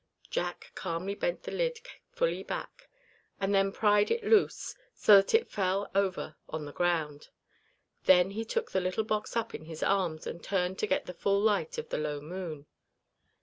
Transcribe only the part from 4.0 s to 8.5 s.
it loose, so that it fell over on the ground. Then he